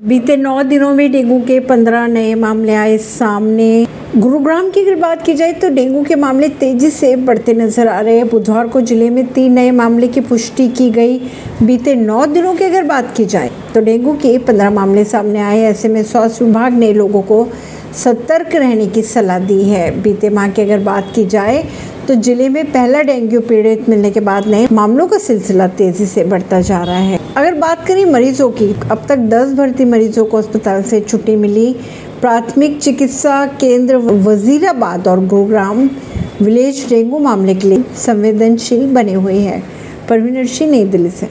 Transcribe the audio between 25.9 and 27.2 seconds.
से बढ़ता जा रहा है।